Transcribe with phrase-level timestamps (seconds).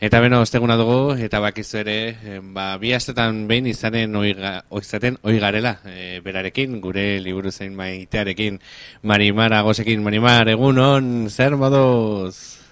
[0.00, 5.16] Eta beno, osteguna dugu, eta bakizu ere, eh, ba, bi astetan behin izanen oiga, oizaten
[5.26, 8.60] oigarela, e, berarekin, gure liburu zein maitearekin,
[9.02, 12.67] Marimar agosekin, Marimar, egunon, zer moduz?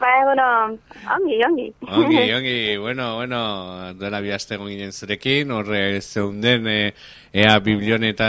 [0.00, 0.78] Egunon,
[1.14, 1.66] ongi, ongi.
[1.88, 3.40] Ongi, ongi, bueno, bueno,
[3.98, 6.94] duela bi aste ginen zurekin, horre zeunden, e,
[7.32, 8.28] ea biblioneta,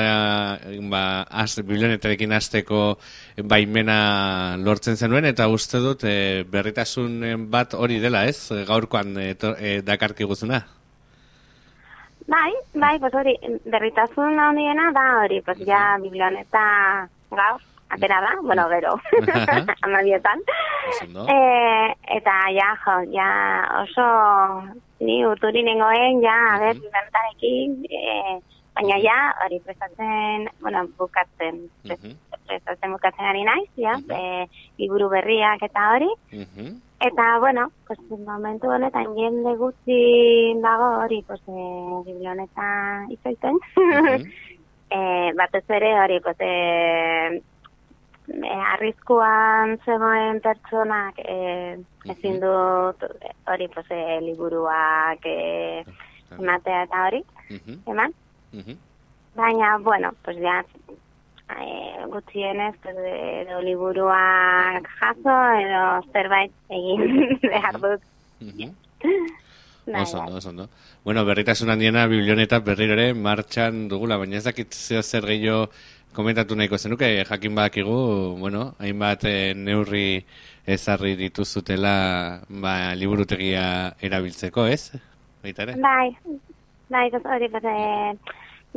[0.92, 2.98] ba, az, biblionetarekin azteko
[3.44, 8.50] baimena lortzen zenuen, eta uste dut e, berritasun bat hori dela, ez?
[8.68, 10.64] Gaurkoan e, to, e, dakarki guzuna?
[12.28, 13.36] Bai, bai, pues hori,
[13.66, 18.96] berritasun handiena da hori, pues ja biblioneta gaur, atera da, bueno, gero,
[19.82, 20.40] amabietan.
[21.28, 23.28] E, eta ja, jo, ja
[23.82, 24.08] oso
[25.04, 28.40] ni urturi nengoen, ja, a ber, biblionetarekin, e,
[28.74, 34.46] baina ja, hori prestatzen, bueno, bukatzen, prestatzen bukatzen ari naiz, ja, uh -huh.
[34.46, 34.48] e,
[34.80, 36.10] liburu berriak eta hori.
[37.04, 41.60] Eta, bueno, pues, momentu honetan jende gutxi dago hori, pues, e,
[42.06, 43.60] biblioneta izaiten.
[44.96, 47.42] e, batez ere hori, pues, e,
[48.28, 51.78] e, arriskuan zegoen pertsonak e,
[52.14, 53.04] ezin dut
[53.48, 55.84] hori, pues, e, liburuak e,
[56.40, 57.24] ematea eta hori,
[57.88, 58.14] eman.
[59.36, 60.64] Baina, bueno, pues ya
[61.60, 68.02] e, gutxienez pues, edo liburuak jaso edo zerbait egin behar dut.
[69.86, 70.70] Oso ondo, oso ondo.
[71.04, 75.68] Bueno, berritasun handiena biblioneta berriro ere martxan dugula, baina ez dakit zeo zer gehiago
[76.14, 80.24] komentatu nahiko zenuke, jakin badakigu, bueno, hainbat e, neurri
[80.66, 81.96] ezarri dituzutela
[82.48, 83.66] ba, liburutegia
[84.00, 84.94] erabiltzeko, ez?
[85.44, 85.76] Baita ere?
[85.82, 86.16] Bai,
[86.90, 87.78] bai, hori, hori,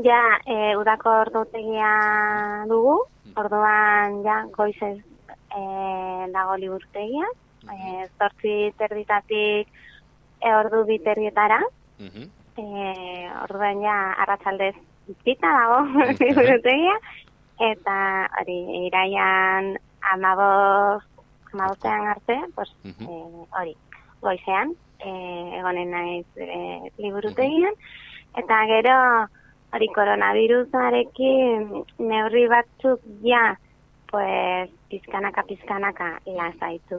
[0.05, 1.91] Ja, e, udako ordutegia
[2.69, 2.99] dugu,
[3.41, 4.99] orduan ja, goizez
[5.57, 5.63] e,
[6.35, 7.31] dago liburtegia,
[7.73, 9.71] e, zortzi terditatik
[10.41, 11.61] e, ordu biterrietara,
[12.01, 12.63] e,
[13.43, 14.75] orduan ja, arratzaldez
[15.07, 15.81] bizita dago
[16.23, 16.97] liburtegia,
[17.71, 17.99] eta
[18.41, 19.75] hori, iraian
[20.13, 21.03] amaboz,
[21.53, 23.21] amabozean arte, pues, e,
[23.61, 23.77] hori,
[24.23, 25.13] goizean, e,
[25.61, 27.77] egonen naiz e, liburutegian,
[28.37, 28.97] eta gero,
[29.77, 33.57] hori koronavirusarekin neurri batzuk ja,
[34.11, 36.99] pues, pizkanaka, pizkanaka lasaitu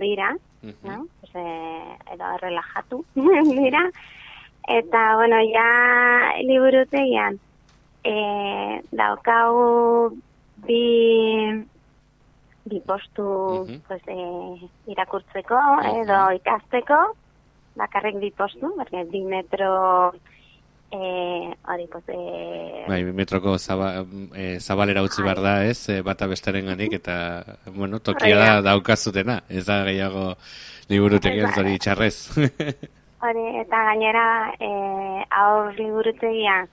[0.00, 0.88] dira, uh -huh.
[0.88, 1.06] no?
[1.20, 3.04] Pues, eh, edo relajatu
[3.60, 3.90] dira.
[4.68, 5.68] Eta, bueno, ja,
[6.42, 7.40] liburutegian,
[8.04, 10.12] eh, daukau
[10.66, 11.64] bi,
[12.64, 13.80] bi postu uh -huh.
[13.88, 15.58] pues, eh, irakurtzeko
[16.02, 17.16] edo ikasteko,
[17.74, 20.12] bakarrik bi postu, berke, bi metro
[20.92, 24.04] eh hori pues eh bai metroko zaba,
[24.34, 25.88] eh, zabalera utzi bar da, ez?
[25.88, 27.44] Eh, bata bestarenganik eta
[27.74, 28.60] bueno, tokia da.
[28.60, 30.36] daukazutena, ez da gehiago
[30.88, 32.16] liburutegian hori txarrez.
[33.22, 36.66] Hori, eta gainera eh aur liburutegia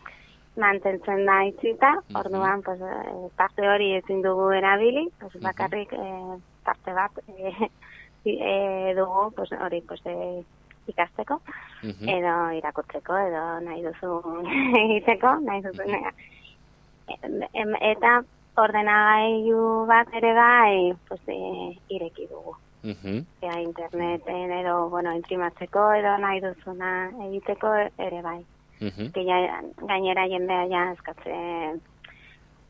[0.59, 2.80] mantentzen da itzita, orduan pues,
[3.40, 7.69] parte hori ezin dugu erabili, pues, bakarrik eh, parte bat eh,
[8.25, 10.44] eh, dugu, pues, hori, pues, eh,
[10.90, 11.40] ikasteko,
[12.18, 14.20] edo irakurtzeko, edo nahi duzu
[14.84, 15.84] egiteko, nahi duzu
[17.92, 18.22] eta
[18.60, 22.56] ordenagailu bat ere bai, pues, e, ireki dugu.
[22.82, 23.26] Uh -huh.
[23.62, 28.46] interneten edo, bueno, imprimatzeko edo nahi duzuna egiteko ere bai.
[28.82, 29.88] Uh -huh.
[29.88, 31.82] gainera jendea ja eskatzen,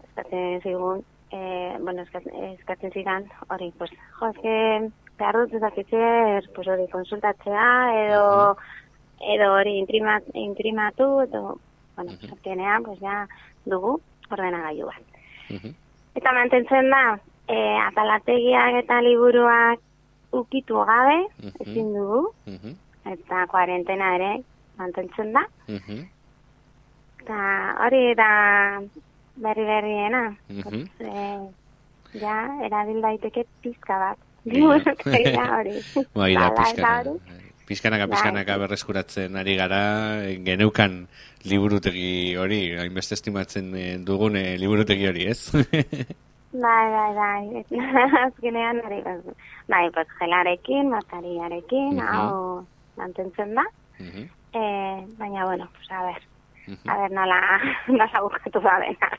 [0.03, 4.31] eskatzen zigun, eh, bueno, eskatzen, eskatzen zidan, hori, pues, jo,
[5.19, 7.69] behar dut ezakitzer, pues hori konsultatzea,
[8.06, 9.34] edo, uh -huh.
[9.35, 11.59] edo hori imprimat, imprimatu, edo,
[11.96, 12.84] bueno, uh -huh.
[12.85, 13.28] pues ja
[13.66, 14.00] dugu
[14.31, 15.06] ordena gaiu bat.
[15.50, 15.74] Uh -huh.
[16.16, 17.56] Eta mantentzen da, e,
[17.88, 19.79] atalategiak eta liburuak
[20.31, 21.62] ukitu gabe, uh -huh.
[21.62, 22.75] ezin dugu, uh -huh.
[23.06, 24.44] eta kuarentena ere
[24.78, 25.44] mantentzen da.
[25.68, 26.08] Uh -huh.
[27.22, 27.40] Eta
[27.84, 28.31] hori da
[29.35, 30.24] berri berriena.
[30.50, 30.88] Uh -huh.
[31.00, 32.35] e, ja,
[32.66, 34.28] erabil daiteke pizka bat.
[36.16, 37.13] Bai, da, pizkanaka,
[37.67, 39.81] pizkanaka, pizkanaka berreskuratzen ari gara,
[40.46, 41.03] geneukan
[41.49, 45.52] liburutegi hori, hainbeste estimatzen eh, dugun eh, liburutegi hori, ez?
[46.66, 47.64] bai, bai, bai,
[48.25, 49.03] azkenean ari
[49.69, 52.16] bai, pues, gelarekin, matariarekin, uh -huh.
[52.16, 52.66] hau
[52.97, 53.66] mantentzen da,
[53.99, 54.25] uh -huh.
[54.53, 56.28] eh, baina, bueno, pues, a ver,
[56.85, 57.39] A ver, nola,
[57.87, 59.09] nola bukatu da dena.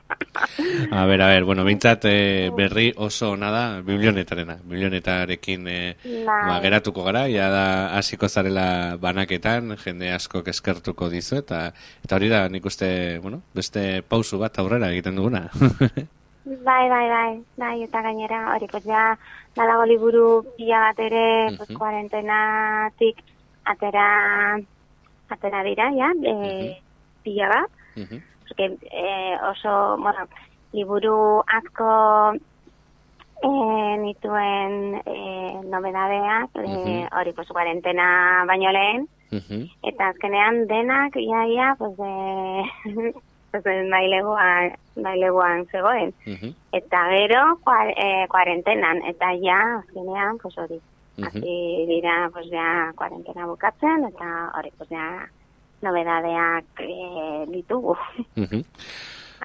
[0.91, 4.57] A ver, a ver, bueno, bintzat eh, berri oso nada biblionetarena.
[4.63, 7.65] Biblionetarekin eh, ba, geratuko gara, ja da
[7.97, 11.67] hasiko zarela banaketan, jende asko eskertuko dizu, eta,
[12.03, 15.47] eta hori da nik uste, bueno, beste pausu bat aurrera egiten duguna.
[16.43, 19.11] Bai, bai, bai, bai, eta gainera, hori, pues ja,
[19.55, 20.23] nalago liburu
[20.57, 21.57] pila bat ere, uh -huh.
[21.57, 23.21] pues, kuarentenatik
[23.63, 24.57] atera,
[25.29, 26.90] atera dira, ja, e, uh -huh.
[27.23, 27.71] Pila bat.
[27.95, 28.21] -huh.
[28.47, 30.27] Porque, e, oso, bueno,
[30.73, 32.33] liburu asko
[33.43, 33.49] e,
[33.97, 35.17] nituen e,
[35.65, 37.07] nobedadeak, uh -huh.
[37.19, 39.63] hori, pues, kuarentena baino lehen, uh -huh.
[39.83, 42.11] eta azkenean denak, ia, ia, pues, e,
[43.51, 46.13] pues, maileguan, maileguan zegoen.
[46.27, 46.53] Uh -huh.
[46.71, 47.57] Eta gero,
[48.29, 50.79] kuarentenan, e, eta ja, azkenean, pues, hori,
[51.17, 51.41] uh -huh.
[51.87, 55.27] dira, pues, ja, kuarentena bukatzen, eta hori, pues, ja,
[55.81, 57.97] nobedadeak e, ditugu.
[58.37, 58.65] Uh -huh.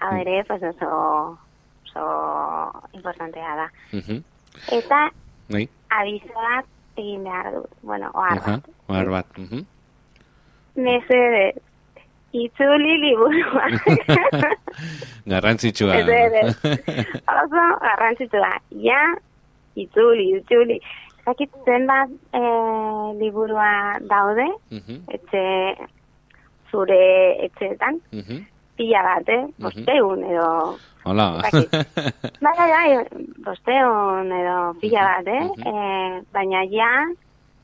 [0.00, 1.38] A bere, pues, oso,
[1.84, 2.04] oso
[2.92, 3.68] importantea da.
[3.92, 4.22] Uh -huh.
[4.72, 5.10] Eta
[5.48, 5.68] bai.
[5.88, 6.64] abiso bat
[6.96, 7.70] egin behar dut.
[7.82, 8.68] Bueno, ohar bat.
[8.88, 9.26] Ohar bat.
[9.38, 9.64] Uh -huh.
[10.76, 11.54] Nese
[12.32, 13.64] itzuli liburua.
[15.32, 15.94] garrantzitsua.
[17.42, 18.52] Oso garrantzitsua.
[18.70, 19.00] Ja,
[19.74, 20.80] itzuli, itzuli.
[21.26, 22.40] Zakit zenbat e,
[23.18, 24.98] liburua daude, uh -huh.
[25.10, 25.42] etxe,
[26.76, 27.00] zure
[27.49, 28.00] etxeetan.
[28.12, 28.44] Uh -huh.
[28.76, 29.44] Pila bat, eh?
[29.56, 30.76] Bosteun edo
[31.08, 31.26] Hola.
[32.44, 32.90] bai, bai, bai,
[33.44, 35.44] bosteun edo pila bat, eh?
[35.44, 35.73] Uh -huh.
[35.73, 36.90] eh baina ja,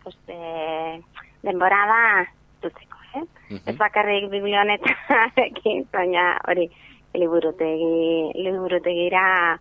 [0.02, 1.00] pues, eh,
[1.42, 2.24] denborada
[2.62, 3.20] dutzeko, eh?
[3.20, 3.26] Uh
[3.58, 3.60] -huh.
[3.66, 6.70] Ez bakarrik biblionetarekin, baina hori,
[7.14, 9.58] liburutegi, liburutegira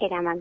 [0.00, 0.38] eraman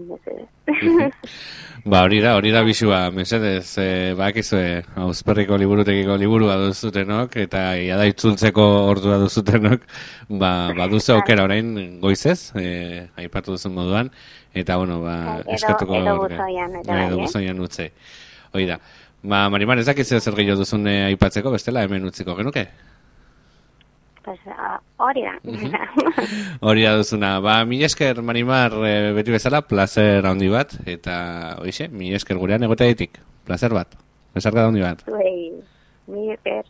[1.92, 3.88] ba, hori da, hori da bisua, mesedez, e,
[4.18, 9.88] ba, ekizue, hauzperriko liburutekiko liburua duzutenok, eta ia da itzultzeko ordua duzutenok,
[10.30, 14.12] ba, ba duze okera orain goizez, e, aipatu duzun moduan,
[14.54, 16.01] eta, bueno, ba, edo, eskatuko...
[16.04, 17.89] Edo buzoian, edo, edo buzoian utze.
[18.54, 18.77] Hoi da.
[19.24, 22.68] Ba, Mariman, ez dakizu zer gehiago duzun aipatzeko, bestela hemen utziko genuke?
[24.27, 24.39] pues,
[24.97, 25.33] hori da.
[26.67, 27.39] hori da duzuna.
[27.44, 31.17] Ba, mi esker, Marimar, e, beti bezala, placer handi bat, eta,
[31.63, 33.21] oixe, mi esker gurean egotea ditik.
[33.47, 33.97] Placer bat.
[34.35, 35.05] Besarka handi bat.
[35.09, 35.53] Ui,
[36.11, 36.65] mi esker.